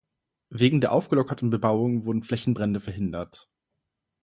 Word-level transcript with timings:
Wegen 0.49 0.81
der 0.81 0.93
aufgelockerten 0.93 1.51
Bebauung 1.51 2.05
wurden 2.05 2.23
Flächenbrände 2.23 2.79
verhindert. 2.79 3.51